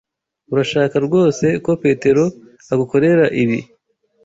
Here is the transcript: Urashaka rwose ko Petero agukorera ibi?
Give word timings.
Urashaka 0.51 0.95
rwose 1.05 1.45
ko 1.65 1.71
Petero 1.83 2.23
agukorera 2.73 3.25
ibi? 3.41 3.59